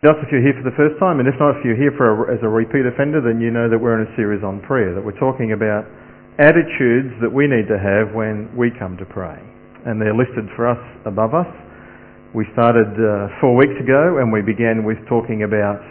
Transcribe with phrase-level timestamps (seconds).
[0.00, 2.08] Just if you're here for the first time, and if not, if you're here for
[2.08, 4.96] a, as a repeat offender, then you know that we're in a series on prayer,
[4.96, 5.84] that we're talking about
[6.40, 9.36] attitudes that we need to have when we come to pray.
[9.84, 11.52] And they're listed for us above us.
[12.32, 15.84] We started uh, four weeks ago and we began with talking about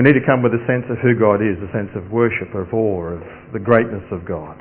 [0.00, 2.72] need to come with a sense of who God is, a sense of worship, of
[2.72, 3.20] awe, of
[3.52, 4.56] the greatness of God.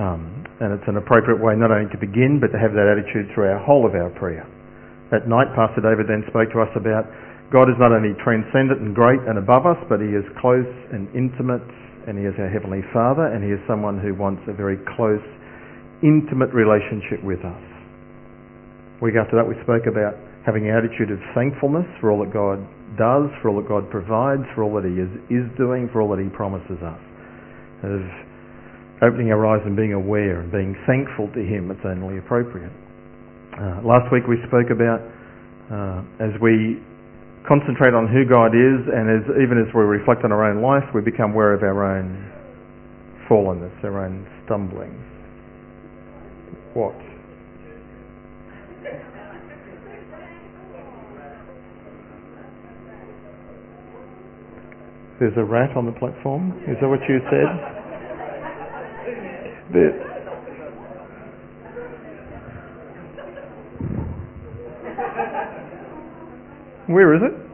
[0.00, 3.28] Um, and it's an appropriate way not only to begin, but to have that attitude
[3.36, 4.48] through our whole of our prayer.
[5.12, 7.04] That night, Pastor David then spoke to us about
[7.50, 11.10] God is not only transcendent and great and above us, but He is close and
[11.18, 11.66] intimate,
[12.06, 15.22] and He is our Heavenly Father, and He is someone who wants a very close,
[15.98, 17.64] intimate relationship with us.
[19.02, 20.14] Week after that, we spoke about
[20.46, 22.62] having an attitude of thankfulness for all that God
[22.94, 26.14] does, for all that God provides, for all that He is, is doing, for all
[26.14, 27.02] that He promises us.
[27.82, 28.06] Of
[29.02, 32.70] opening our eyes and being aware and being thankful to Him, it's only appropriate.
[33.58, 35.02] Uh, last week we spoke about
[35.66, 36.78] uh, as we
[37.50, 40.84] concentrate on who God is, and as, even as we reflect on our own life,
[40.94, 42.30] we become aware of our own
[43.28, 44.94] fallenness, our own stumbling.
[46.74, 46.94] What?
[55.18, 56.52] There's a rat on the platform?
[56.68, 57.50] Is that what you said?
[59.72, 60.10] There,
[66.90, 67.49] Where is it?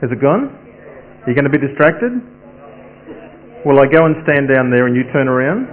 [0.00, 0.46] Has it gone?
[0.46, 2.12] Are you going to be distracted?
[3.66, 5.66] Will I go and stand down there and you turn around?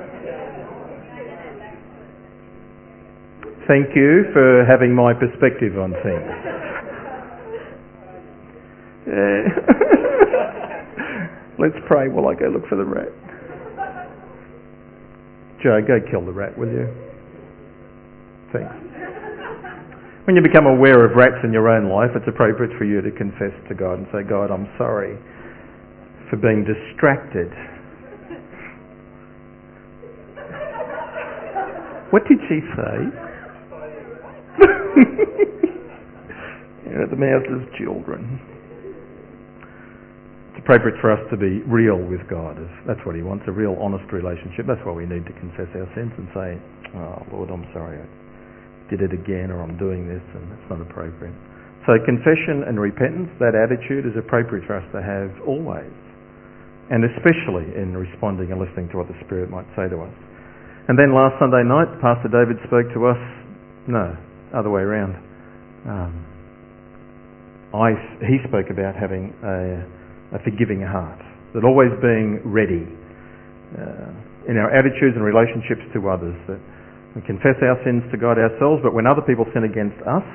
[3.68, 6.26] Thank you for having my perspective on things.
[11.60, 13.14] Let's pray while I go look for the rat.
[15.64, 16.90] Joe, go kill the rat, will you?
[18.52, 18.85] Thanks.
[20.26, 23.12] When you become aware of rats in your own life, it's appropriate for you to
[23.12, 25.16] confess to God and say, God, I'm sorry
[26.32, 27.52] for being distracted.
[32.10, 32.96] What did she say?
[37.06, 38.42] At the mouths of children.
[40.50, 42.58] It's appropriate for us to be real with God.
[42.88, 44.66] That's what He wants, a real honest relationship.
[44.66, 46.58] That's why we need to confess our sins and say,
[46.98, 48.00] Oh Lord, I'm sorry
[48.90, 51.34] did it again or I'm doing this and it's not appropriate.
[51.86, 55.94] So confession and repentance, that attitude is appropriate for us to have always.
[56.90, 60.14] And especially in responding and listening to what the Spirit might say to us.
[60.90, 63.22] And then last Sunday night, Pastor David spoke to us,
[63.90, 64.14] no,
[64.54, 65.18] other way around.
[65.86, 66.14] Um,
[67.74, 67.94] I,
[68.26, 71.22] he spoke about having a, a forgiving heart,
[71.54, 72.86] that always being ready
[73.78, 76.62] uh, in our attitudes and relationships to others, that
[77.16, 80.28] we confess our sins to God ourselves, but when other people sin against us,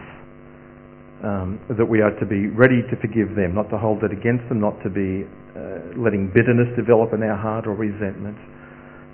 [1.20, 4.48] um, that we are to be ready to forgive them, not to hold it against
[4.48, 8.40] them, not to be uh, letting bitterness develop in our heart or resentment,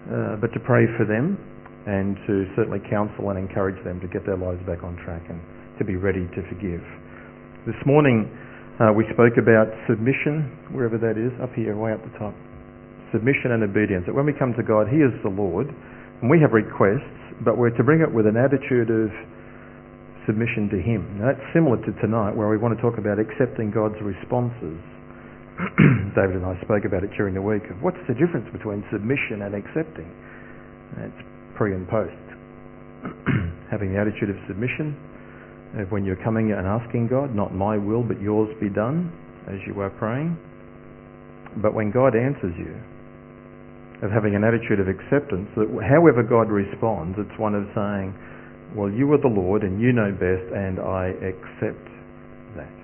[0.07, 1.35] uh, but to pray for them
[1.91, 5.43] and to certainly counsel and encourage them to get their lives back on track and
[5.79, 6.83] to be ready to forgive.
[7.67, 8.31] This morning
[8.79, 12.35] uh, we spoke about submission, wherever that is, up here, way up the top.
[13.11, 14.07] Submission and obedience.
[14.07, 15.67] That when we come to God, He is the Lord,
[16.23, 19.11] and we have requests, but we're to bring it with an attitude of
[20.27, 21.19] submission to Him.
[21.19, 24.79] Now, that's similar to tonight where we want to talk about accepting God's responses.
[26.17, 29.47] David and I spoke about it during the week of what's the difference between submission
[29.47, 30.09] and accepting.
[31.01, 31.23] It's
[31.57, 32.13] pre and post.
[33.71, 34.97] Having the attitude of submission
[35.81, 39.13] of when you're coming and asking God, not my will but yours be done
[39.49, 40.37] as you are praying.
[41.63, 42.77] But when God answers you,
[44.03, 48.13] of having an attitude of acceptance that however God responds, it's one of saying,
[48.77, 51.87] well, you are the Lord and you know best and I accept
[52.61, 52.77] that.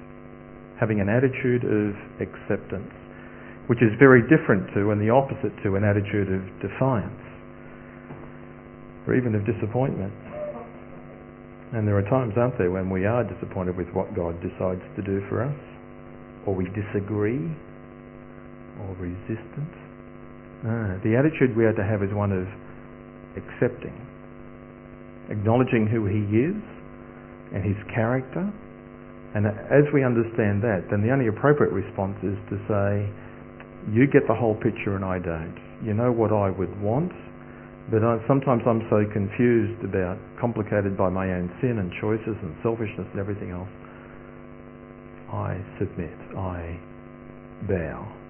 [0.80, 2.92] Having an attitude of acceptance,
[3.68, 7.22] which is very different to and the opposite to an attitude of defiance
[9.06, 10.14] or even of disappointment.
[11.72, 15.02] And there are times, aren't there, when we are disappointed with what God decides to
[15.02, 15.56] do for us,
[16.46, 17.48] or we disagree,
[18.80, 19.81] or resistance.
[20.62, 22.46] No, the attitude we are to have is one of
[23.34, 23.94] accepting,
[25.28, 26.58] acknowledging who He is
[27.54, 28.46] and His character.
[29.34, 33.10] And as we understand that, then the only appropriate response is to say,
[33.90, 35.58] you get the whole picture and I don't.
[35.82, 37.10] You know what I would want,
[37.90, 42.54] but I, sometimes I'm so confused about, complicated by my own sin and choices and
[42.62, 43.72] selfishness and everything else.
[45.32, 46.14] I submit.
[46.38, 46.78] I
[47.66, 48.21] bow.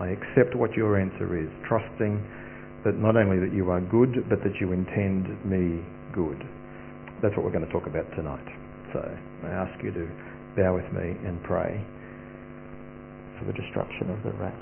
[0.00, 2.20] I accept what your answer is, trusting
[2.84, 5.82] that not only that you are good, but that you intend me
[6.12, 6.38] good.
[7.22, 8.46] That's what we're going to talk about tonight.
[8.92, 10.04] So I ask you to
[10.56, 11.80] bow with me and pray
[13.38, 14.56] for the destruction of the rat.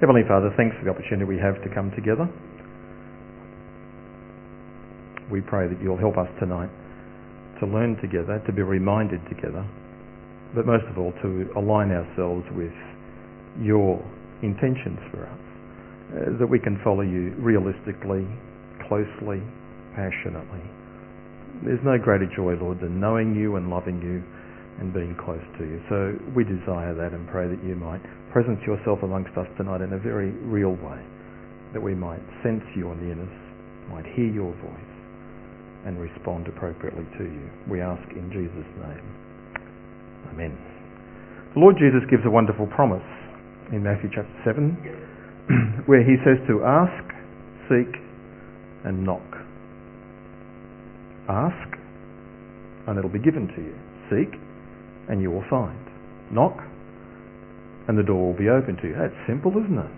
[0.00, 2.28] Heavenly Father, thanks for the opportunity we have to come together.
[5.30, 6.70] We pray that you'll help us tonight
[7.60, 9.66] to learn together, to be reminded together,
[10.54, 12.72] but most of all to align ourselves with
[13.60, 14.02] your
[14.42, 15.40] intentions for us,
[16.12, 18.26] uh, that we can follow you realistically,
[18.88, 19.42] closely,
[19.96, 20.62] passionately.
[21.64, 24.20] There's no greater joy, Lord, than knowing you and loving you
[24.80, 25.80] and being close to you.
[25.88, 29.96] So we desire that and pray that you might presence yourself amongst us tonight in
[29.96, 31.00] a very real way,
[31.72, 33.32] that we might sense your nearness,
[33.88, 34.92] might hear your voice
[35.86, 37.48] and respond appropriately to you.
[37.70, 39.06] We ask in Jesus' name.
[40.34, 40.52] Amen.
[41.54, 43.06] The Lord Jesus gives a wonderful promise
[43.72, 47.04] in Matthew chapter 7 where he says to ask,
[47.68, 47.90] seek
[48.84, 49.26] and knock.
[51.28, 51.76] Ask
[52.86, 53.74] and it'll be given to you.
[54.10, 54.38] Seek
[55.08, 55.78] and you will find.
[56.30, 56.58] Knock,
[57.88, 58.94] and the door will be open to you.
[58.98, 59.94] That's simple, isn't it?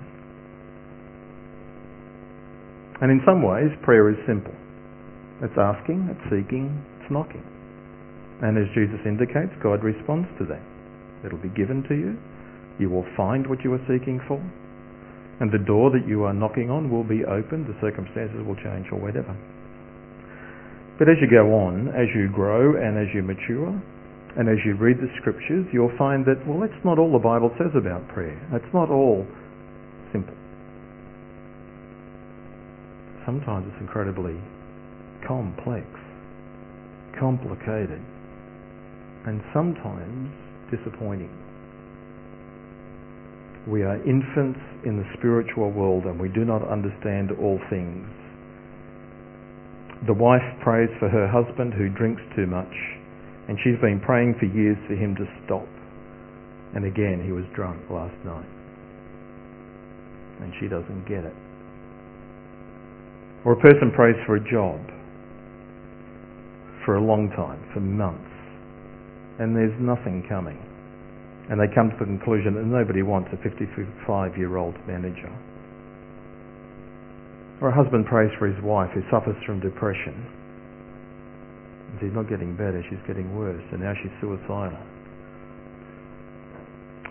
[3.01, 4.53] And in some ways, prayer is simple.
[5.41, 6.69] It's asking, it's seeking,
[7.01, 7.45] it's knocking.
[8.43, 10.63] And as Jesus indicates, God responds to that.
[11.25, 12.19] It'll be given to you.
[12.79, 14.39] You will find what you are seeking for.
[15.41, 17.67] And the door that you are knocking on will be opened.
[17.67, 19.35] The circumstances will change or whatever.
[20.99, 23.71] But as you go on, as you grow and as you mature,
[24.37, 27.51] and as you read the scriptures, you'll find that, well, that's not all the Bible
[27.59, 28.39] says about prayer.
[28.53, 29.27] That's not all
[30.13, 30.35] simple.
[33.25, 34.39] Sometimes it's incredibly
[35.27, 35.87] complex,
[37.19, 38.03] complicated,
[39.27, 40.31] and sometimes
[40.71, 41.31] disappointing.
[43.69, 48.09] We are infants in the spiritual world and we do not understand all things.
[50.07, 52.73] The wife prays for her husband who drinks too much
[53.49, 55.69] and she's been praying for years for him to stop.
[56.75, 58.49] And again, he was drunk last night.
[60.41, 61.35] And she doesn't get it.
[63.45, 64.81] Or a person prays for a job
[66.89, 68.33] for a long time, for months,
[69.39, 70.57] and there's nothing coming.
[71.51, 75.33] And they come to the conclusion that nobody wants a 55-year-old manager.
[77.61, 80.15] Or a husband prays for his wife who suffers from depression
[82.01, 84.79] She's not getting better, she's getting worse, and now she's suicidal.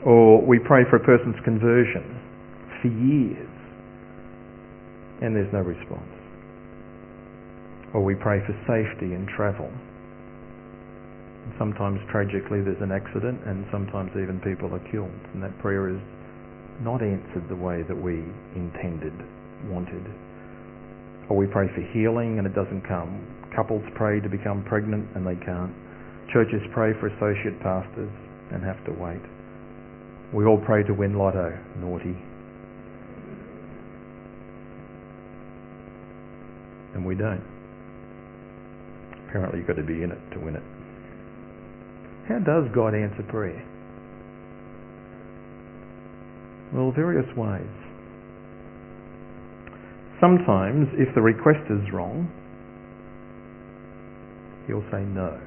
[0.06, 2.06] Or we pray for a person's conversion
[2.82, 3.50] for years,
[5.22, 6.08] and there's no response.
[7.94, 9.72] Or we pray for safety in travel.
[11.58, 16.02] Sometimes tragically there's an accident, and sometimes even people are killed, and that prayer is
[16.82, 18.22] not answered the way that we
[18.56, 19.14] intended,
[19.70, 20.06] wanted.
[21.30, 23.20] Or we pray for healing and it doesn't come.
[23.56, 25.74] Couples pray to become pregnant and they can't.
[26.32, 28.12] Churches pray for associate pastors
[28.52, 29.22] and have to wait.
[30.34, 31.58] We all pray to win lotto.
[31.80, 32.16] Naughty.
[36.94, 37.44] And we don't.
[39.28, 40.64] Apparently you've got to be in it to win it.
[42.28, 43.64] How does God answer prayer?
[46.74, 47.64] Well, various ways.
[50.20, 52.28] Sometimes, if the request is wrong,
[54.68, 55.40] he'll say no.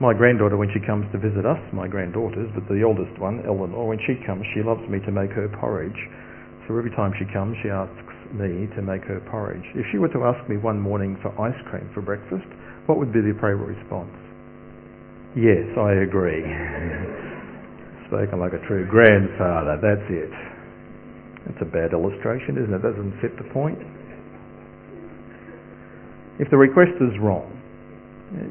[0.00, 3.88] My granddaughter, when she comes to visit us, my granddaughters, but the oldest one, Eleanor,
[3.88, 5.96] when she comes, she loves me to make her porridge.
[6.68, 7.96] So every time she comes, she asks
[8.34, 9.64] me to make her porridge.
[9.74, 12.46] If she were to ask me one morning for ice cream for breakfast,
[12.86, 14.14] what would be the appropriate response?
[15.36, 16.42] Yes, I agree.
[18.08, 20.32] Spoken like a true grandfather, that's it.
[21.46, 22.80] That's a bad illustration, isn't it?
[22.80, 23.78] It doesn't fit the point.
[26.38, 27.50] If the request is wrong,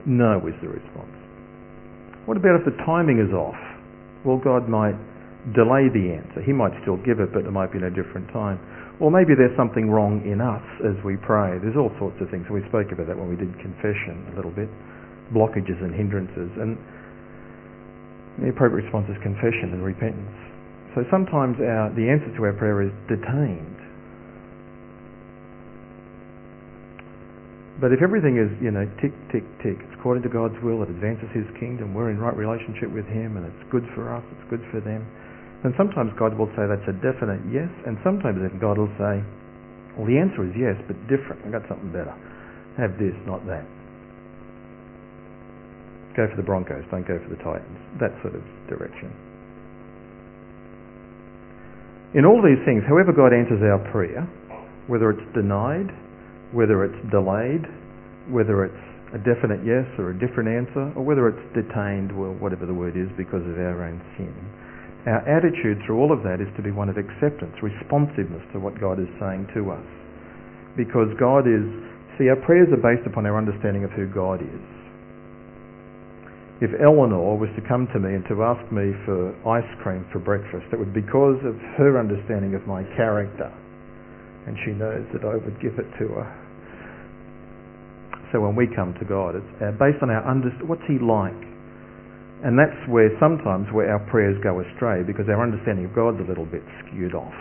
[0.05, 1.11] no is the response.
[2.25, 3.59] What about if the timing is off?
[4.25, 4.95] Well, God might
[5.53, 6.41] delay the answer.
[6.41, 8.57] He might still give it, but it might be in a different time.
[8.99, 11.59] Or maybe there's something wrong in us as we pray.
[11.59, 12.47] There's all sorts of things.
[12.47, 14.71] We spoke about that when we did confession a little bit.
[15.35, 16.51] Blockages and hindrances.
[16.55, 16.79] And
[18.39, 20.39] the appropriate response is confession and repentance.
[20.95, 23.75] So sometimes our, the answer to our prayer is detained
[27.75, 30.87] But if everything is, you know, tick, tick, tick, it's according to God's will, it
[30.87, 34.47] advances His kingdom, we're in right relationship with Him, and it's good for us, it's
[34.47, 35.03] good for them,
[35.65, 39.25] then sometimes God will say that's a definite yes, and sometimes God will say,
[39.97, 41.41] well, the answer is yes, but different.
[41.41, 42.13] I've got something better.
[42.77, 43.65] Have this, not that.
[46.13, 47.79] Go for the Broncos, don't go for the Titans.
[47.97, 49.09] That sort of direction.
[52.13, 54.23] In all these things, however God answers our prayer,
[54.87, 55.89] whether it's denied
[56.55, 57.67] whether it's delayed,
[58.31, 62.65] whether it's a definite yes or a different answer, or whether it's detained, or whatever
[62.65, 64.33] the word is, because of our own sin.
[65.05, 68.73] Our attitude through all of that is to be one of acceptance, responsiveness to what
[68.81, 69.85] God is saying to us.
[70.73, 71.61] Because God is,
[72.17, 74.65] see, our prayers are based upon our understanding of who God is.
[76.57, 80.17] If Eleanor was to come to me and to ask me for ice cream for
[80.17, 83.51] breakfast, it would be because of her understanding of my character.
[84.47, 86.27] And she knows that I would give it to her.
[88.31, 91.54] So when we come to God, it's uh, based on our understanding, what's He like?
[92.45, 96.29] And that's where sometimes where our prayers go astray because our understanding of God's a
[96.29, 97.33] little bit skewed off.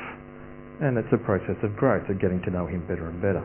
[0.80, 3.44] And it's a process of growth, of getting to know Him better and better.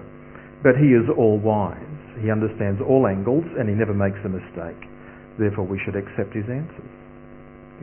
[0.63, 1.83] But He is all wise.
[2.23, 4.79] He understands all angles and He never makes a mistake.
[5.35, 6.93] Therefore we should accept His answers.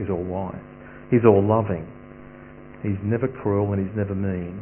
[0.01, 0.57] He's all wise.
[1.13, 1.85] He's all loving.
[2.81, 4.57] He's never cruel and He's never mean.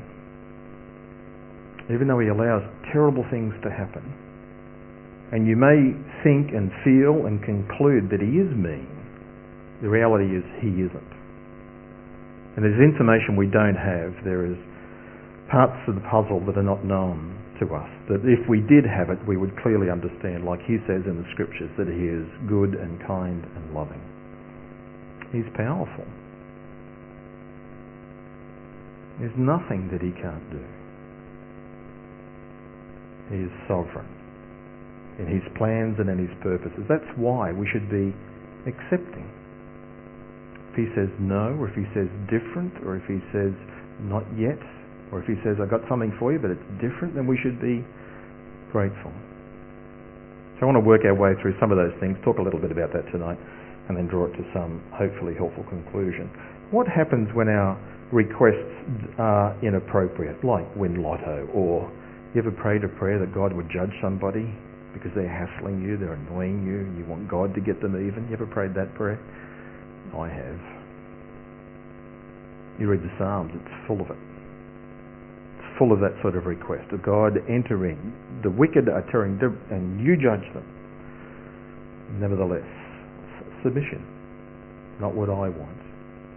[1.87, 4.03] Even though He allows terrible things to happen.
[5.31, 5.95] And you may
[6.27, 8.94] think and feel and conclude that He is mean
[9.83, 11.13] the reality is he isn't.
[12.55, 14.15] And there's information we don't have.
[14.23, 14.59] There is
[15.51, 17.91] parts of the puzzle that are not known to us.
[18.09, 21.27] That if we did have it, we would clearly understand, like he says in the
[21.35, 24.03] scriptures, that he is good and kind and loving.
[25.35, 26.07] He's powerful.
[29.19, 30.63] There's nothing that he can't do.
[33.35, 34.07] He is sovereign
[35.19, 36.83] in his plans and in his purposes.
[36.89, 38.15] That's why we should be
[38.67, 39.31] accepting
[40.75, 43.55] if he says no, or if he says different, or if he says
[44.11, 44.59] not yet,
[45.15, 47.63] or if he says I've got something for you but it's different, then we should
[47.63, 47.87] be
[48.75, 49.15] grateful.
[50.59, 52.59] So I want to work our way through some of those things, talk a little
[52.59, 53.39] bit about that tonight,
[53.87, 56.27] and then draw it to some hopefully helpful conclusion.
[56.75, 57.79] What happens when our
[58.11, 58.75] requests
[59.19, 61.87] are inappropriate, like win lotto, or
[62.35, 64.51] you ever prayed a prayer that God would judge somebody
[64.91, 68.27] because they're hassling you, they're annoying you, and you want God to get them even?
[68.27, 69.19] You ever prayed that prayer?
[70.15, 70.61] I have.
[72.81, 74.19] You read the Psalms, it's full of it.
[75.59, 78.15] It's full of that sort of request of God entering.
[78.43, 79.39] The wicked are tearing,
[79.71, 80.67] and you judge them.
[82.19, 82.67] Nevertheless,
[83.63, 84.03] submission.
[85.01, 85.83] Not what I want,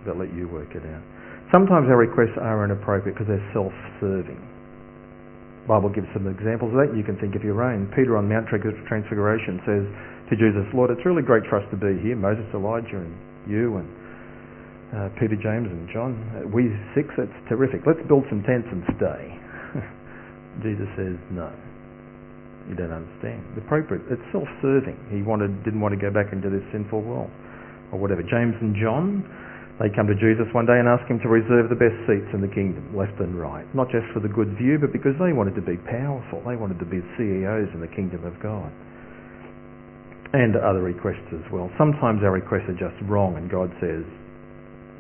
[0.06, 1.02] but let you work it out.
[1.52, 4.42] Sometimes our requests are inappropriate because they're self-serving.
[5.64, 6.96] The Bible gives some examples of that.
[6.96, 7.92] You can think of your own.
[7.96, 9.86] Peter on Mount Transfiguration says
[10.30, 12.16] to Jesus, Lord, it's really great for us to be here.
[12.16, 13.14] Moses, Elijah, and
[13.48, 13.88] you and
[14.96, 16.16] uh, Peter, James, and John.
[16.32, 17.84] Uh, we six, that's terrific.
[17.84, 19.24] Let's build some tents and stay.
[20.64, 21.52] Jesus says, no.
[22.72, 23.44] You don't understand.
[23.56, 25.12] The appropriate, it's self-serving.
[25.12, 27.32] He wanted, didn't want to go back into this sinful world.
[27.92, 28.24] Or whatever.
[28.24, 29.24] James and John,
[29.80, 32.44] they come to Jesus one day and ask him to reserve the best seats in
[32.44, 33.64] the kingdom, left and right.
[33.72, 36.44] Not just for the good view, but because they wanted to be powerful.
[36.44, 38.68] They wanted to be CEOs in the kingdom of God
[40.34, 41.72] and other requests as well.
[41.78, 44.04] Sometimes our requests are just wrong and God says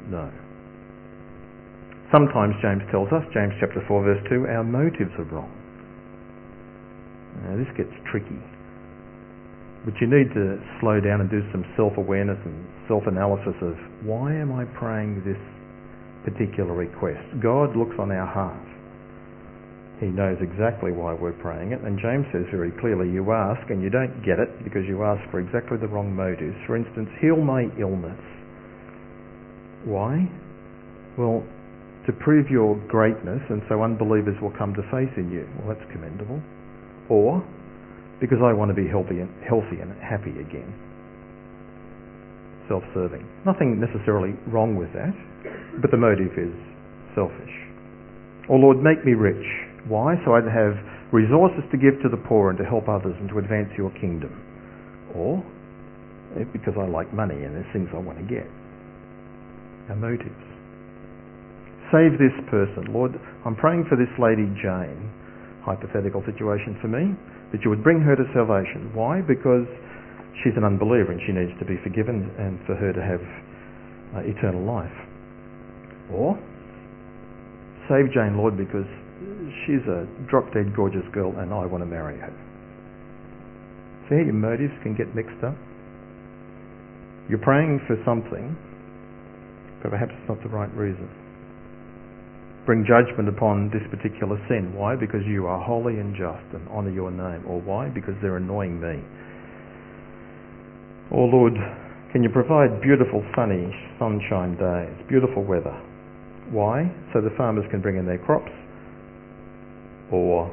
[0.07, 0.31] no.
[2.12, 5.51] Sometimes James tells us, James chapter 4 verse 2, our motives are wrong.
[7.43, 8.39] Now this gets tricky.
[9.84, 14.51] But you need to slow down and do some self-awareness and self-analysis of why am
[14.51, 15.39] I praying this
[16.24, 17.24] particular request?
[17.39, 18.67] God looks on our heart.
[20.00, 21.82] He knows exactly why we're praying it.
[21.82, 25.22] And James says very clearly, you ask and you don't get it because you ask
[25.32, 26.56] for exactly the wrong motives.
[26.68, 28.22] For instance, heal my illness.
[29.86, 30.30] Why?
[31.18, 31.42] Well,
[32.06, 35.50] to prove your greatness and so unbelievers will come to faith in you.
[35.58, 36.42] Well, that's commendable.
[37.10, 37.42] Or
[38.22, 40.70] because I want to be healthy and, healthy and happy again.
[42.70, 43.25] Self-serving.
[43.46, 45.13] Nothing necessarily wrong with that,
[45.82, 46.54] but the motive is
[47.16, 47.56] selfish.
[48.50, 49.67] Or Lord, make me rich.
[49.88, 50.15] Why?
[50.25, 50.75] So I'd have
[51.12, 54.32] resources to give to the poor and to help others and to advance your kingdom.
[55.15, 55.39] Or
[56.36, 58.48] eh, because I like money and there's things I want to get.
[59.89, 60.44] Our motives.
[61.91, 62.91] Save this person.
[62.91, 63.15] Lord,
[63.48, 65.08] I'm praying for this lady Jane,
[65.63, 67.15] hypothetical situation for me,
[67.56, 68.91] that you would bring her to salvation.
[68.91, 69.24] Why?
[69.24, 69.63] Because
[70.44, 73.24] she's an unbeliever and she needs to be forgiven and for her to have
[74.20, 74.91] uh, eternal life.
[76.12, 76.36] Or,
[77.88, 78.88] save Jane, Lord, because
[79.66, 82.34] she's a drop-dead gorgeous girl and I want to marry her.
[84.10, 85.56] See how your motives can get mixed up?
[87.30, 88.56] You're praying for something,
[89.84, 91.10] but perhaps it's not the right reason.
[92.66, 94.76] Bring judgment upon this particular sin.
[94.76, 94.96] Why?
[94.96, 97.44] Because you are holy and just and honour your name.
[97.48, 97.88] Or why?
[97.88, 99.00] Because they're annoying me.
[101.12, 101.56] Or Lord,
[102.12, 105.76] can you provide beautiful sunny sunshine days, beautiful weather?
[106.52, 106.92] Why?
[107.14, 108.52] So the farmers can bring in their crops
[110.12, 110.50] or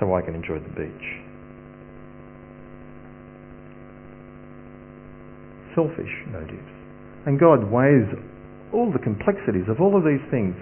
[0.00, 1.06] so I can enjoy the beach.
[5.74, 6.72] Selfish motives.
[7.26, 8.06] And God weighs
[8.72, 10.54] all the complexities of all of these things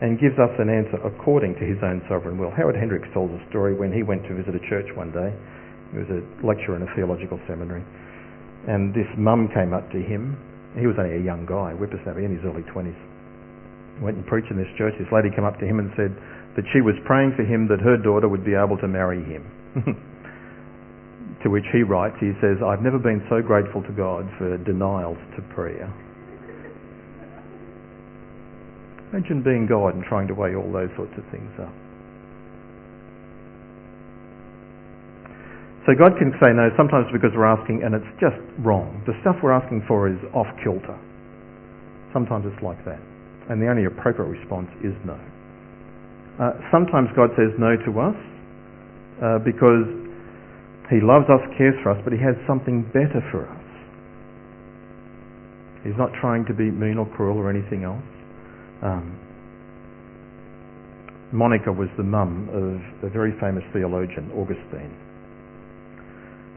[0.00, 2.52] and gives us an answer according to his own sovereign will.
[2.52, 5.32] Howard Hendricks tells a story when he went to visit a church one day.
[5.92, 7.84] He was a lecturer in a theological seminary.
[8.68, 10.36] And this mum came up to him.
[10.76, 12.98] He was only a young guy, whippersnapper, in his early 20s.
[14.04, 14.92] Went and preached in this church.
[15.00, 16.12] This lady came up to him and said,
[16.56, 19.44] that she was praying for him that her daughter would be able to marry him.
[21.44, 25.20] to which he writes, he says, I've never been so grateful to God for denials
[25.36, 25.92] to prayer.
[29.12, 31.72] Imagine being God and trying to weigh all those sorts of things up.
[35.86, 39.04] So God can say no sometimes because we're asking and it's just wrong.
[39.06, 40.98] The stuff we're asking for is off kilter.
[42.12, 42.98] Sometimes it's like that.
[43.48, 45.14] And the only appropriate response is no.
[46.36, 48.18] Uh, sometimes God says no to us
[49.22, 49.88] uh, because
[50.92, 53.66] he loves us, cares for us, but he has something better for us.
[55.82, 58.04] He's not trying to be mean or cruel or anything else.
[58.82, 59.18] Um,
[61.32, 64.94] Monica was the mum of a very famous theologian, Augustine.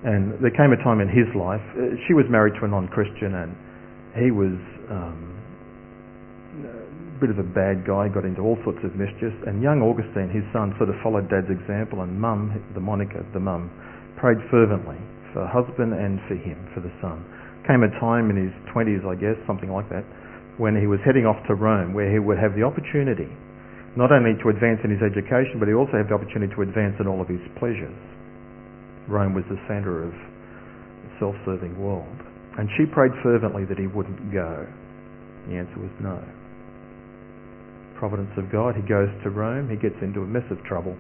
[0.04, 3.36] And there came a time in his life, uh, she was married to a non-Christian
[3.36, 3.56] and
[4.16, 4.56] he was
[4.90, 5.39] um,
[7.20, 9.36] bit of a bad guy, got into all sorts of mischief.
[9.46, 13.44] And young Augustine, his son, sort of followed dad's example and mum, the Monica, the
[13.44, 13.70] mum,
[14.16, 14.98] prayed fervently
[15.36, 17.22] for husband and for him, for the son.
[17.68, 20.08] Came a time in his 20s, I guess, something like that,
[20.58, 23.30] when he was heading off to Rome, where he would have the opportunity
[23.98, 26.96] not only to advance in his education, but he also had the opportunity to advance
[27.00, 27.96] in all of his pleasures.
[29.10, 32.14] Rome was the centre of the self-serving world.
[32.58, 34.68] And she prayed fervently that he wouldn't go.
[35.48, 36.22] The answer was no.
[38.00, 40.96] Providence of God, he goes to Rome, he gets into a mess of trouble,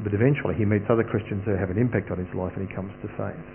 [0.00, 2.72] but eventually he meets other Christians who have an impact on his life and he
[2.72, 3.48] comes to faith.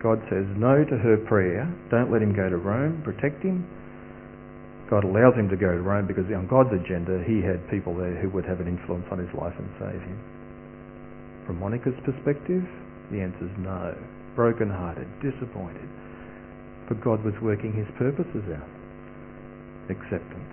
[0.00, 3.68] God says no to her prayer, don't let him go to Rome, protect him,
[4.90, 8.20] God allows him to go to Rome because on God's agenda he had people there
[8.20, 10.18] who would have an influence on his life and save him.
[11.46, 12.64] From Monica's perspective,
[13.10, 13.96] the answer is no.
[14.36, 15.88] Broken-hearted, disappointed.
[16.88, 18.68] But God was working his purposes out.
[19.88, 20.43] Acceptance.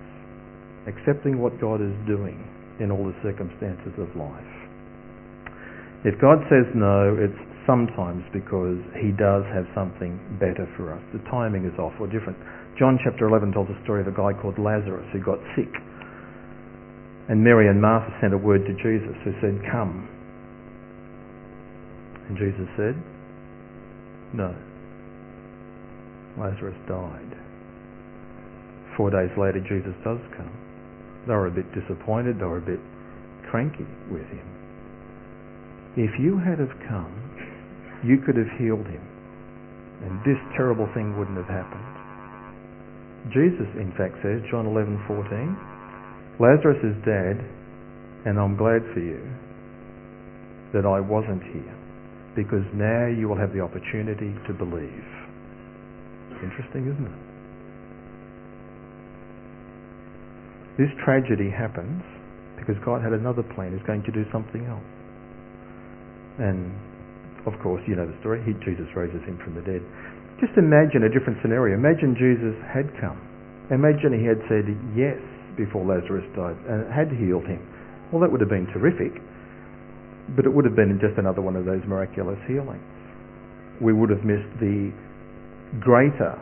[0.86, 2.42] Accepting what God is doing
[2.80, 4.54] in all the circumstances of life.
[6.04, 11.02] If God says no, it's sometimes because he does have something better for us.
[11.14, 12.34] The timing is off or different.
[12.78, 15.70] John chapter 11 tells a story of a guy called Lazarus who got sick.
[17.28, 20.10] And Mary and Martha sent a word to Jesus who said, Come.
[22.28, 22.98] And Jesus said,
[24.34, 24.50] No.
[26.34, 27.30] Lazarus died.
[28.96, 30.50] Four days later, Jesus does come.
[31.26, 32.38] They were a bit disappointed.
[32.38, 32.80] They were a bit
[33.50, 34.46] cranky with him.
[35.96, 37.12] If you had have come,
[38.02, 39.04] you could have healed him.
[40.02, 41.86] And this terrible thing wouldn't have happened.
[43.30, 45.54] Jesus, in fact, says, John 11:14,
[46.40, 47.38] Lazarus is dead,
[48.26, 49.22] and I'm glad for you
[50.72, 51.76] that I wasn't here,
[52.34, 55.06] because now you will have the opportunity to believe.
[56.42, 57.21] Interesting, isn't it?
[60.78, 62.00] This tragedy happens
[62.56, 63.76] because God had another plan.
[63.76, 64.86] He's going to do something else.
[66.40, 66.72] And
[67.44, 68.40] of course, you know the story.
[68.46, 69.82] He, Jesus raises him from the dead.
[70.40, 71.76] Just imagine a different scenario.
[71.76, 73.20] Imagine Jesus had come.
[73.68, 74.64] Imagine he had said
[74.96, 75.20] yes
[75.58, 77.60] before Lazarus died and had healed him.
[78.10, 79.12] Well, that would have been terrific,
[80.36, 82.82] but it would have been just another one of those miraculous healings.
[83.80, 84.92] We would have missed the
[85.80, 86.38] greater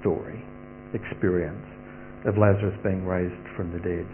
[0.00, 0.40] story,
[0.94, 1.73] experience
[2.24, 4.08] of Lazarus being raised from the dead.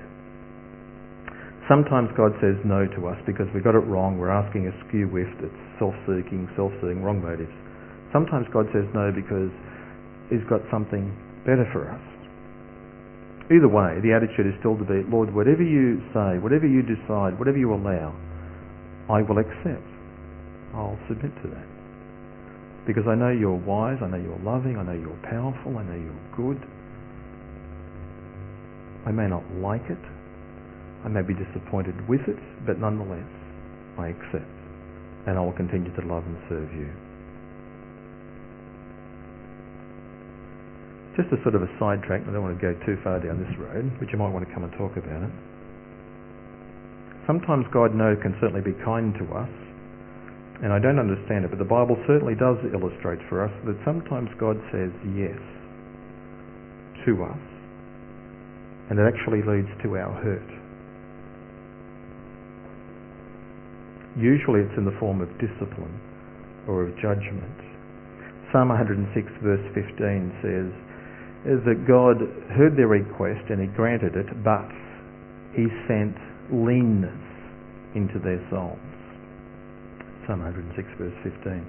[1.71, 4.19] Sometimes God says no to us because we got it wrong.
[4.19, 7.55] We're asking a skew whiff that's self-seeking, self-serving, wrong motives.
[8.11, 9.55] Sometimes God says no because
[10.27, 11.15] He's got something
[11.47, 12.03] better for us.
[13.55, 17.39] Either way, the attitude is still to be, Lord, whatever you say, whatever you decide,
[17.39, 18.15] whatever you allow,
[19.11, 19.87] I will accept.
[20.75, 21.67] I'll submit to that.
[22.87, 25.99] Because I know you're wise, I know you're loving, I know you're powerful, I know
[25.99, 26.59] you're good.
[29.07, 30.05] I may not like it,
[31.05, 33.29] I may be disappointed with it, but nonetheless,
[33.97, 34.53] I accept.
[35.27, 36.89] And I will continue to love and serve you.
[41.17, 43.53] Just a sort of a sidetrack, I don't want to go too far down this
[43.59, 45.33] road, but you might want to come and talk about it.
[47.27, 49.53] Sometimes God no can certainly be kind to us,
[50.63, 54.29] and I don't understand it, but the Bible certainly does illustrate for us that sometimes
[54.39, 55.41] God says yes
[57.05, 57.43] to us,
[58.91, 60.51] and it actually leads to our hurt.
[64.19, 65.95] Usually it's in the form of discipline
[66.67, 67.55] or of judgment.
[68.51, 69.15] Psalm 106
[69.47, 70.69] verse 15 says
[71.65, 72.19] that God
[72.53, 74.67] heard their request and he granted it, but
[75.55, 76.19] he sent
[76.51, 77.15] leanness
[77.95, 78.83] into their souls.
[80.27, 81.63] Psalm 106 verse 15.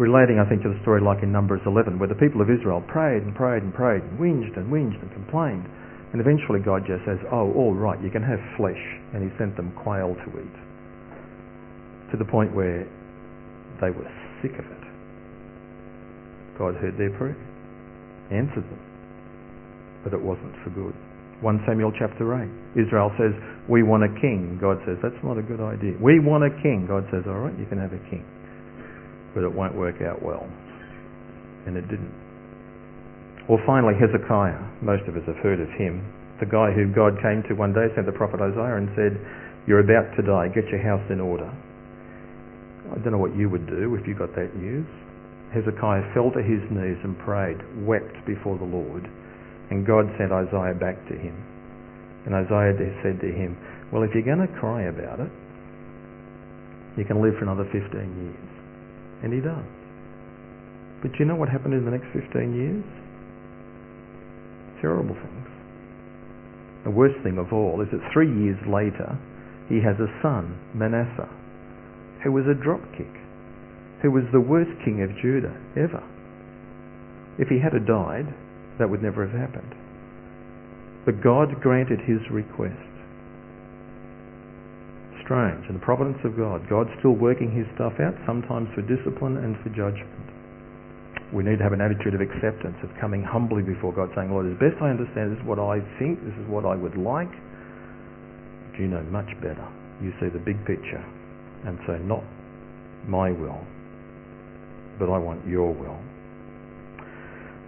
[0.00, 2.82] Relating, I think, to the story like in Numbers 11, where the people of Israel
[2.88, 5.68] prayed and prayed and prayed and whinged and whinged and complained.
[6.14, 8.78] And eventually God just says, oh, all right, you can have flesh.
[9.10, 10.56] And he sent them quail to eat.
[12.12, 12.86] To the point where
[13.82, 14.06] they were
[14.38, 14.84] sick of it.
[16.54, 17.34] God heard their prayer,
[18.30, 18.78] answered them,
[20.04, 20.94] but it wasn't for good.
[21.42, 22.46] 1 Samuel chapter 8.
[22.78, 23.34] Israel says,
[23.68, 24.56] we want a king.
[24.62, 25.98] God says, that's not a good idea.
[25.98, 26.86] We want a king.
[26.86, 28.22] God says, all right, you can have a king.
[29.34, 30.46] But it won't work out well.
[31.66, 32.23] And it didn't.
[33.48, 34.80] Or finally, Hezekiah.
[34.80, 36.00] Most of us have heard of him.
[36.40, 39.14] The guy who God came to one day, sent the prophet Isaiah and said,
[39.66, 40.48] you're about to die.
[40.48, 41.48] Get your house in order.
[41.48, 44.86] I don't know what you would do if you got that news.
[45.56, 49.08] Hezekiah fell to his knees and prayed, wept before the Lord,
[49.70, 51.32] and God sent Isaiah back to him.
[52.26, 53.56] And Isaiah said to him,
[53.92, 55.30] well, if you're going to cry about it,
[56.98, 58.50] you can live for another 15 years.
[59.22, 59.64] And he does.
[61.00, 62.84] But you know what happened in the next 15 years?
[64.84, 65.48] Terrible things.
[66.84, 69.16] The worst thing of all is that three years later,
[69.66, 71.32] he has a son, Manasseh,
[72.22, 73.08] who was a dropkick,
[74.02, 76.04] who was the worst king of Judah ever.
[77.40, 78.28] If he had died,
[78.78, 79.72] that would never have happened.
[81.06, 82.76] But God granted his request.
[85.24, 85.64] Strange.
[85.66, 89.56] In the providence of God, God's still working his stuff out, sometimes for discipline and
[89.64, 90.23] for judgment.
[91.34, 94.46] We need to have an attitude of acceptance, of coming humbly before God, saying, Lord,
[94.46, 97.34] as best I understand, this is what I think, this is what I would like.
[98.70, 99.66] But you know much better.
[99.98, 101.02] You see the big picture
[101.66, 102.22] and say, not
[103.10, 103.58] my will,
[104.98, 105.98] but I want your will.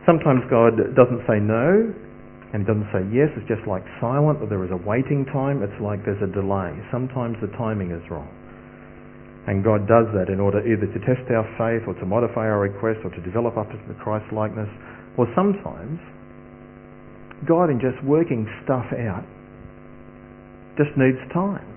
[0.06, 1.90] Sometimes God doesn't say no,
[2.54, 5.66] and he doesn't say yes, it's just like silent, or there is a waiting time,
[5.66, 6.70] it's like there's a delay.
[6.94, 8.30] Sometimes the timing is wrong.
[9.46, 12.60] And God does that in order either to test our faith or to modify our
[12.60, 14.68] request or to develop up into Christ likeness.
[15.16, 16.02] Or sometimes
[17.46, 19.24] God in just working stuff out
[20.76, 21.76] just needs time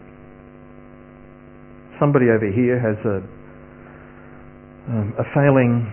[2.00, 3.20] somebody over here has a
[4.90, 5.86] um, a failing,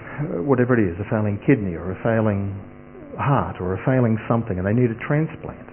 [0.48, 2.56] whatever it is, a failing kidney or a failing
[3.20, 5.68] heart or a failing something, and they need a transplant.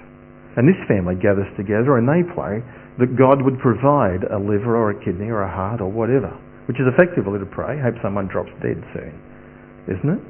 [0.59, 2.59] And this family gathers together and they pray
[2.99, 6.29] that God would provide a liver or a kidney or a heart or whatever,
[6.67, 9.13] which is effectively to pray, hope someone drops dead soon,
[9.89, 10.21] isn't it?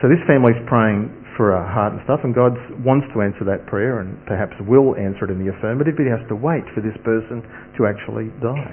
[0.00, 2.54] So this family's praying for a heart and stuff, and God
[2.86, 6.10] wants to answer that prayer and perhaps will answer it in the affirmative, but He
[6.14, 7.42] has to wait for this person
[7.76, 8.72] to actually die.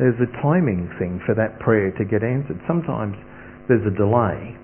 [0.00, 2.60] There's a timing thing for that prayer to get answered.
[2.66, 3.16] Sometimes
[3.68, 4.56] there's a delay,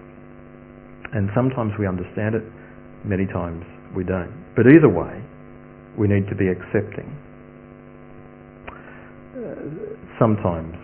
[1.12, 2.44] and sometimes we understand it,
[3.04, 4.41] many times we don't.
[4.54, 5.22] But either way,
[5.98, 7.08] we need to be accepting.
[9.32, 10.76] Uh, sometimes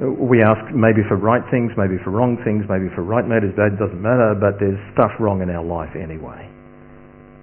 [0.00, 3.76] we ask maybe for right things, maybe for wrong things, maybe for right matters, that
[3.76, 6.48] doesn't matter, but there's stuff wrong in our life anyway.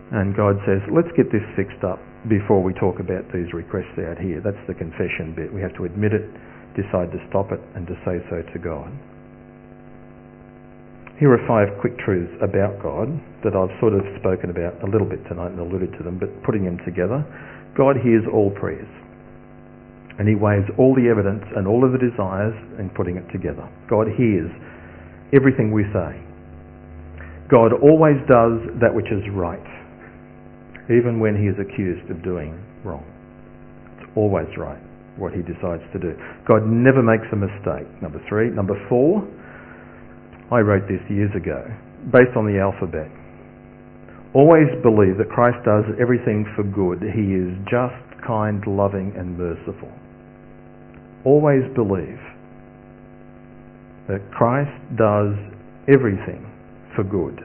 [0.10, 4.18] And God says, let's get this fixed up before we talk about these requests out
[4.18, 4.42] here.
[4.42, 5.54] That's the confession bit.
[5.54, 6.26] We have to admit it,
[6.74, 8.90] decide to stop it, and to say so to God.
[11.20, 13.10] Here are five quick truths about God
[13.48, 16.28] that I've sort of spoken about a little bit tonight and alluded to them, but
[16.44, 17.24] putting them together.
[17.80, 18.90] God hears all prayers
[20.20, 23.64] and he weighs all the evidence and all of the desires in putting it together.
[23.88, 24.50] God hears
[25.32, 26.18] everything we say.
[27.48, 29.64] God always does that which is right,
[30.90, 33.06] even when he is accused of doing wrong.
[34.02, 34.82] It's always right
[35.16, 36.14] what he decides to do.
[36.46, 37.88] God never makes a mistake.
[38.02, 38.50] Number three.
[38.50, 39.22] Number four,
[40.52, 41.62] I wrote this years ago,
[42.12, 43.10] based on the alphabet.
[44.38, 47.02] Always believe that Christ does everything for good.
[47.02, 49.90] He is just, kind, loving, and merciful
[51.28, 52.20] always believe
[54.08, 55.36] that Christ does
[55.92, 56.48] everything
[56.96, 57.44] for good.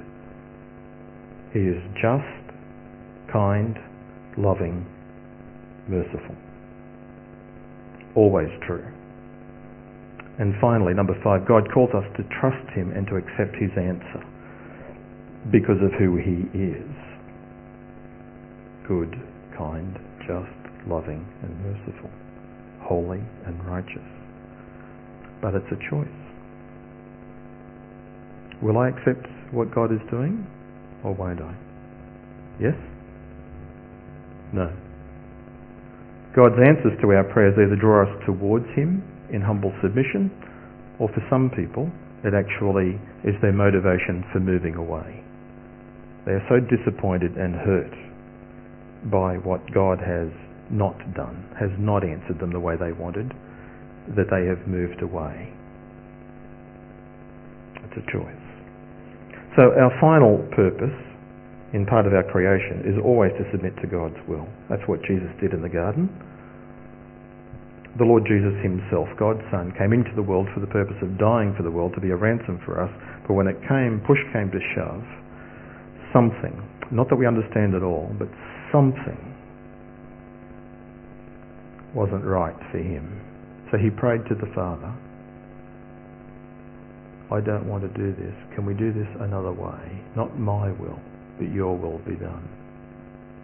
[1.53, 2.47] He is just,
[3.33, 3.77] kind,
[4.39, 4.87] loving,
[5.89, 6.37] merciful.
[8.15, 8.87] Always true.
[10.39, 14.23] And finally, number five, God calls us to trust Him and to accept His answer
[15.51, 16.93] because of who He is.
[18.87, 19.17] Good,
[19.57, 22.11] kind, just, loving, and merciful
[22.93, 24.05] holy and righteous.
[25.41, 26.19] But it's a choice.
[28.63, 30.47] Will I accept what God is doing
[31.03, 31.55] or won't I?
[32.61, 32.77] Yes?
[34.53, 34.71] No.
[36.37, 39.03] God's answers to our prayers either draw us towards Him
[39.33, 40.31] in humble submission,
[40.99, 41.91] or for some people,
[42.25, 45.22] it actually is their motivation for moving away.
[46.27, 47.95] They are so disappointed and hurt
[49.11, 50.31] by what God has
[50.71, 53.33] not done, has not answered them the way they wanted,
[54.15, 55.53] that they have moved away.
[57.83, 58.45] It's a choice.
[59.59, 60.95] So our final purpose
[61.75, 64.47] in part of our creation is always to submit to God's will.
[64.69, 66.09] That's what Jesus did in the garden.
[67.99, 71.53] The Lord Jesus himself, God's Son, came into the world for the purpose of dying
[71.57, 72.93] for the world to be a ransom for us.
[73.29, 75.05] But when it came, push came to shove,
[76.13, 76.55] something,
[76.91, 78.29] not that we understand it all, but
[78.71, 79.33] something
[81.95, 83.21] wasn't right for him.
[83.71, 84.93] So he prayed to the Father,
[87.33, 88.35] I don't want to do this.
[88.55, 90.05] Can we do this another way?
[90.17, 91.01] Not my will,
[91.39, 92.45] but your will be done.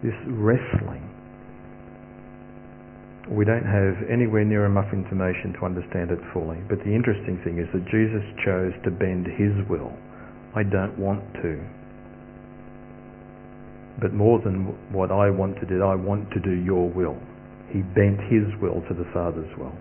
[0.03, 1.01] This wrestling.
[3.29, 6.57] We don't have anywhere near enough information to understand it fully.
[6.69, 9.93] But the interesting thing is that Jesus chose to bend his will.
[10.55, 11.57] I don't want to.
[14.01, 17.17] But more than what I want to do, I want to do your will.
[17.71, 19.75] He bent his will to the Father's will.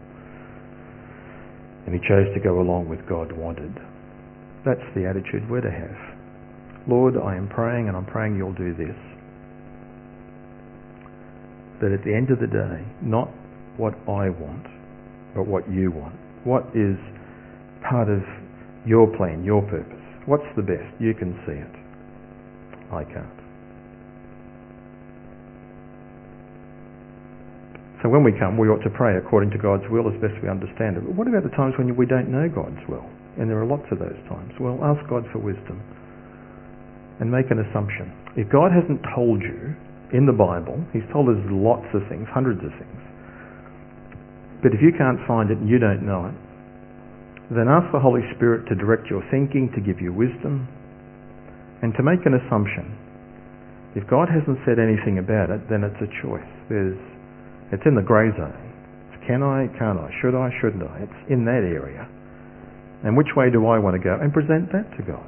[1.87, 3.73] And he chose to go along with God wanted.
[4.65, 6.89] That's the attitude we're to have.
[6.89, 8.97] Lord, I am praying and I'm praying you'll do this.
[11.81, 13.29] That at the end of the day, not
[13.77, 14.67] what I want,
[15.35, 16.17] but what you want.
[16.45, 16.99] What is
[17.89, 18.21] part of
[18.85, 20.03] your plan, your purpose?
[20.27, 20.91] What's the best?
[21.01, 21.75] You can see it.
[22.93, 23.48] I can't.
[28.03, 30.47] So when we come, we ought to pray according to God's will as best we
[30.47, 31.03] understand it.
[31.03, 33.07] But what about the times when we don't know God's will?
[33.39, 34.55] And there are lots of those times.
[34.59, 35.83] Well, ask God for wisdom
[37.19, 38.15] and make an assumption.
[38.39, 39.75] If God hasn't told you
[40.15, 43.03] in the Bible, He's told us lots of things, hundreds of things.
[44.63, 46.37] But if you can't find it and you don't know it,
[47.51, 50.71] then ask the Holy Spirit to direct your thinking, to give you wisdom,
[51.83, 52.95] and to make an assumption.
[53.95, 56.51] If God hasn't said anything about it, then it's a choice.
[56.69, 56.99] There's
[57.73, 58.57] it's in the grey zone.
[59.13, 61.05] It's can I, can't I, should I, shouldn't I?
[61.05, 62.09] It's in that area.
[63.05, 64.19] And which way do I want to go?
[64.19, 65.25] And present that to God.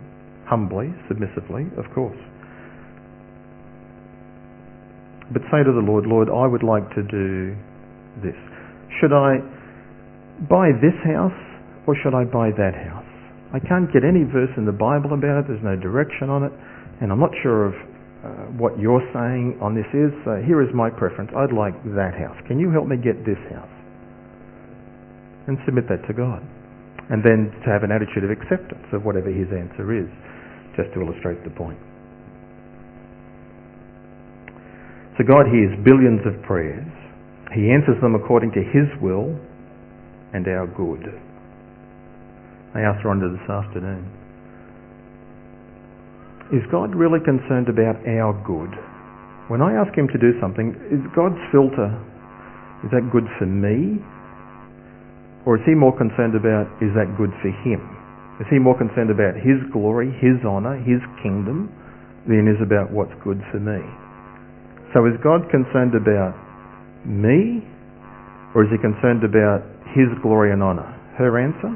[0.48, 2.18] Humbly, submissively, of course.
[5.32, 7.54] But say to the Lord, Lord, I would like to do
[8.18, 8.34] this.
[8.98, 9.38] Should I
[10.50, 11.38] buy this house
[11.86, 13.06] or should I buy that house?
[13.54, 15.44] I can't get any verse in the Bible about it.
[15.46, 16.52] There's no direction on it.
[17.00, 17.74] And I'm not sure of
[18.20, 20.12] uh, what you're saying on this is.
[20.28, 21.32] Uh, here is my preference.
[21.32, 22.36] I'd like that house.
[22.44, 23.72] Can you help me get this house?
[25.48, 26.44] And submit that to God.
[27.08, 30.08] And then to have an attitude of acceptance of whatever his answer is,
[30.76, 31.80] just to illustrate the point.
[35.16, 36.92] So God hears billions of prayers.
[37.56, 39.32] He answers them according to his will
[40.36, 41.08] and our good.
[42.76, 44.19] I asked Rhonda this afternoon
[46.50, 48.74] is God really concerned about our good?
[49.46, 51.90] When I ask him to do something, is God's filter,
[52.82, 54.02] is that good for me?
[55.46, 57.82] Or is he more concerned about, is that good for him?
[58.42, 61.70] Is he more concerned about his glory, his honour, his kingdom,
[62.26, 63.80] than is about what's good for me?
[64.92, 66.34] So is God concerned about
[67.06, 67.62] me?
[68.54, 69.62] Or is he concerned about
[69.94, 70.88] his glory and honour?
[71.16, 71.74] Her answer?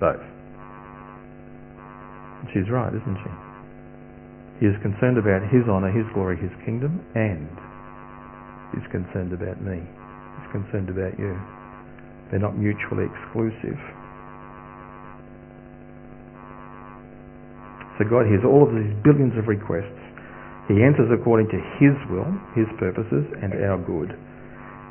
[0.00, 0.37] Both.
[2.52, 3.32] She's right, isn't she?
[4.60, 7.46] He is concerned about his honour, his glory, his kingdom, and
[8.74, 9.78] he's concerned about me.
[9.78, 11.38] He's concerned about you.
[12.30, 13.78] They're not mutually exclusive.
[17.98, 19.98] So God hears all of these billions of requests.
[20.70, 24.14] He answers according to His will, His purposes, and our good.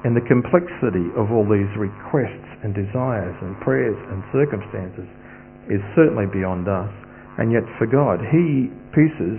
[0.04, 5.08] And the complexity of all these requests and desires and prayers and circumstances
[5.72, 6.92] is certainly beyond us.
[7.38, 9.38] And yet for God, He pieces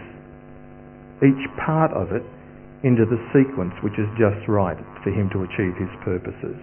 [1.22, 2.22] each part of it
[2.86, 6.58] into the sequence which is just right for Him to achieve His purposes.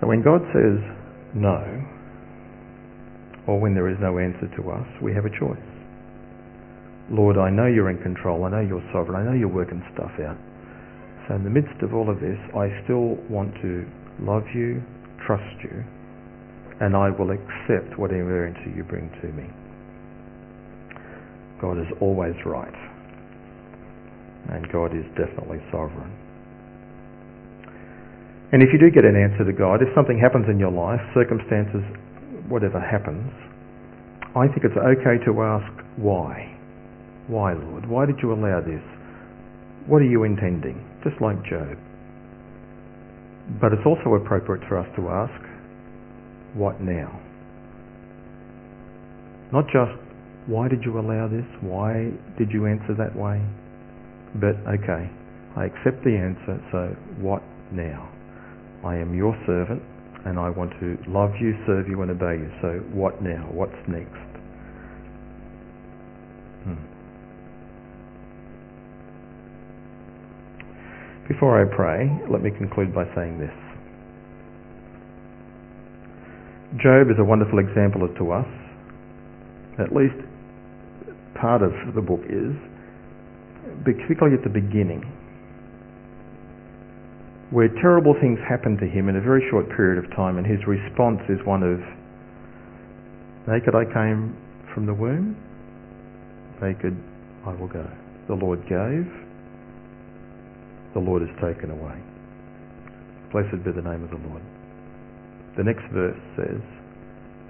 [0.00, 0.78] So when God says
[1.34, 1.58] no,
[3.48, 5.68] or when there is no answer to us, we have a choice.
[7.10, 8.44] Lord, I know you're in control.
[8.44, 9.16] I know you're sovereign.
[9.16, 10.36] I know you're working stuff out.
[11.26, 13.88] So in the midst of all of this, I still want to
[14.20, 14.82] love you,
[15.26, 15.84] trust you,
[16.80, 19.46] and I will accept whatever answer you bring to me.
[21.60, 22.78] God is always right,
[24.50, 26.14] and God is definitely sovereign.
[28.52, 31.00] And if you do get an answer to God, if something happens in your life,
[31.12, 31.82] circumstances,
[32.48, 33.28] whatever happens,
[34.36, 36.56] I think it's okay to ask why.
[37.26, 37.84] Why, Lord?
[37.88, 38.80] Why did you allow this?
[39.86, 40.80] What are you intending?
[41.04, 41.76] Just like Job.
[43.60, 45.47] But it's also appropriate for us to ask,
[46.54, 47.20] what now?
[49.52, 49.92] Not just,
[50.46, 51.44] why did you allow this?
[51.60, 53.40] Why did you answer that way?
[54.36, 55.08] But, okay,
[55.56, 58.08] I accept the answer, so what now?
[58.84, 59.82] I am your servant
[60.24, 62.50] and I want to love you, serve you and obey you.
[62.60, 63.48] So what now?
[63.52, 64.12] What's next?
[66.64, 66.76] Hmm.
[71.28, 73.67] Before I pray, let me conclude by saying this.
[76.76, 78.46] Job is a wonderful example to us.
[79.80, 80.20] At least
[81.40, 82.52] part of the book is,
[83.84, 85.00] particularly at the beginning,
[87.50, 90.60] where terrible things happen to him in a very short period of time, and his
[90.66, 91.80] response is one of,
[93.48, 94.36] Naked I came
[94.74, 95.36] from the womb,
[96.60, 96.94] naked
[97.46, 97.88] I will go.
[98.28, 99.08] The Lord gave,
[100.92, 101.96] the Lord has taken away.
[103.32, 104.42] Blessed be the name of the Lord.
[105.58, 106.62] The next verse says,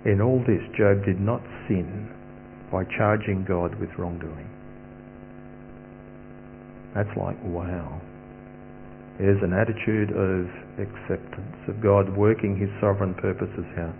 [0.09, 2.09] In all this Job did not sin
[2.73, 4.49] by charging God with wrongdoing.
[6.97, 8.01] That's like, wow
[9.21, 10.49] There's an attitude of
[10.81, 13.95] acceptance, of God working his sovereign purposes out.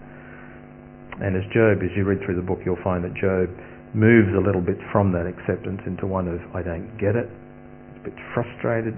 [1.21, 3.53] And as Job, as you read through the book, you'll find that Job
[3.93, 8.01] moves a little bit from that acceptance into one of, I don't get it, a
[8.09, 8.97] bit frustrated,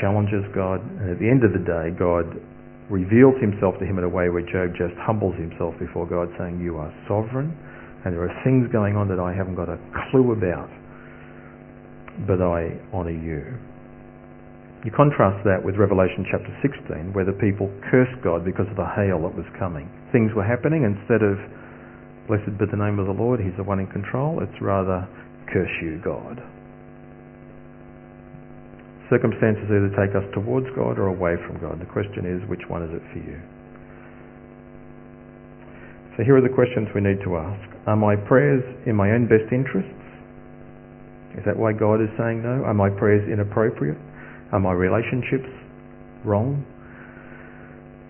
[0.00, 2.24] challenges God, and at the end of the day, God
[2.90, 6.60] reveals himself to him in a way where Job just humbles himself before God, saying,
[6.60, 7.50] You are sovereign,
[8.04, 9.78] and there are things going on that I haven't got a
[10.10, 10.70] clue about,
[12.26, 13.58] but I honour you.
[14.86, 18.86] You contrast that with Revelation chapter 16, where the people cursed God because of the
[18.94, 19.90] hail that was coming.
[20.14, 21.42] Things were happening, instead of,
[22.30, 25.02] blessed be the name of the Lord, He's the one in control, it's rather,
[25.50, 26.38] curse you, God.
[29.08, 31.78] Circumstances either take us towards God or away from God.
[31.78, 33.38] The question is, which one is it for you?
[36.16, 37.62] So here are the questions we need to ask.
[37.86, 39.94] Are my prayers in my own best interests?
[41.38, 42.64] Is that why God is saying no?
[42.64, 44.00] Are my prayers inappropriate?
[44.50, 45.52] Are my relationships
[46.24, 46.64] wrong?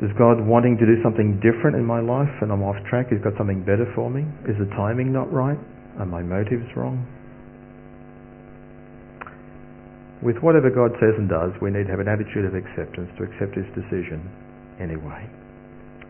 [0.01, 3.09] Does God wanting to do something different in my life and I'm off track?
[3.11, 4.23] He's got something better for me?
[4.47, 5.59] Is the timing not right?
[5.99, 7.03] Are my motives wrong?
[10.23, 13.29] With whatever God says and does, we need to have an attitude of acceptance to
[13.29, 14.25] accept His decision
[14.81, 15.29] anyway.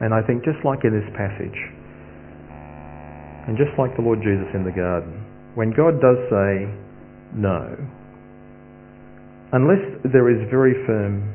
[0.00, 1.58] And I think just like in this passage,
[3.48, 6.70] and just like the Lord Jesus in the garden, when God does say
[7.34, 7.74] no,
[9.52, 11.32] unless there is very firm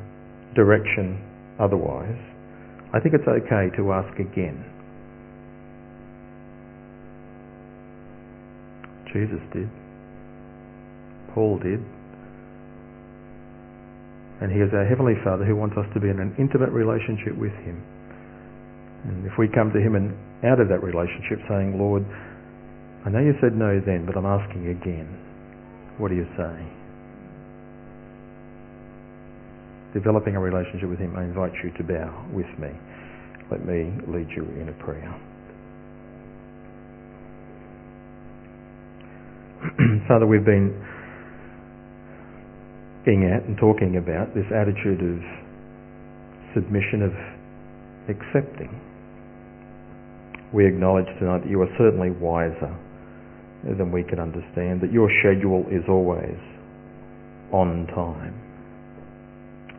[0.54, 1.20] direction
[1.58, 2.16] otherwise,
[2.94, 4.64] I think it's okay to ask again.
[9.12, 9.68] Jesus did.
[11.34, 11.80] Paul did.
[14.42, 17.38] And he is our Heavenly Father who wants us to be in an intimate relationship
[17.38, 17.78] with Him.
[19.06, 20.10] And if we come to Him and
[20.42, 22.02] out of that relationship saying, Lord,
[23.06, 25.06] I know you said no then, but I'm asking again.
[25.98, 26.82] What do you say?
[29.92, 32.68] developing a relationship with Him, I invite you to bow with me.
[33.50, 35.12] Let me lead you in a prayer.
[40.08, 40.72] Father, we've been
[43.02, 45.18] looking at and talking about this attitude of
[46.54, 47.12] submission, of
[48.08, 48.70] accepting.
[50.54, 52.70] We acknowledge tonight that you are certainly wiser
[53.64, 56.38] than we can understand, that your schedule is always
[57.52, 58.42] on time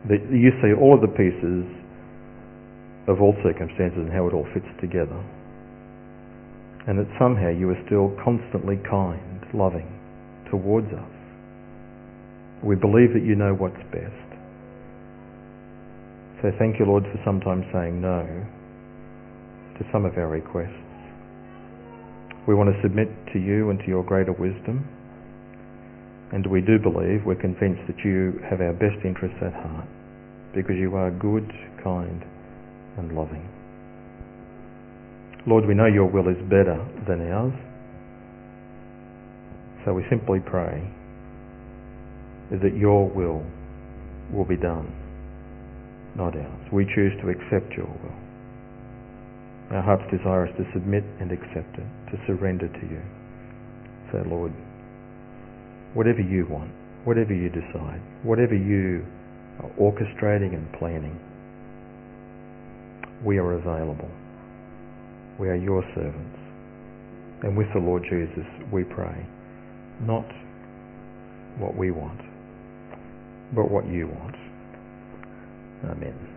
[0.08, 1.64] that you see all of the pieces
[3.08, 5.16] of all circumstances and how it all fits together.
[6.86, 9.88] And that somehow you are still constantly kind, loving
[10.50, 11.08] towards us.
[12.64, 14.24] We believe that you know what's best.
[16.40, 18.24] So thank you, Lord, for sometimes saying no
[19.78, 20.72] to some of our requests.
[22.48, 24.88] We want to submit to you and to your greater wisdom.
[26.32, 29.88] And we do believe, we're convinced that you have our best interests at heart
[30.54, 31.50] because you are good,
[31.82, 32.24] kind,
[32.96, 33.46] and loving.
[35.46, 37.52] Lord, we know your will is better than ours.
[39.84, 40.80] So we simply pray
[42.62, 43.44] that your will
[44.32, 44.88] will be done,
[46.16, 46.68] not ours.
[46.72, 48.18] We choose to accept your will.
[49.76, 53.02] Our heart's desire is to submit and accept it, to surrender to you.
[54.12, 54.52] So, Lord,
[55.94, 56.70] whatever you want,
[57.04, 59.04] whatever you decide, whatever you
[59.62, 61.18] are orchestrating and planning.
[63.24, 64.10] We are available.
[65.38, 66.38] We are your servants.
[67.42, 69.26] And with the Lord Jesus, we pray,
[70.02, 70.26] not
[71.58, 72.20] what we want,
[73.54, 74.36] but what you want.
[75.84, 76.33] Amen.